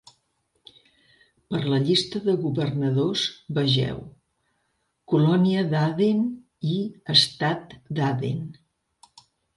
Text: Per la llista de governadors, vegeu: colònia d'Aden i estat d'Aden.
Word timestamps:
Per 1.49 1.59
la 1.73 1.79
llista 1.83 2.21
de 2.27 2.33
governadors, 2.45 3.25
vegeu: 3.59 3.99
colònia 5.13 5.67
d'Aden 5.75 6.27
i 6.77 6.79
estat 7.17 7.77
d'Aden. 8.01 8.41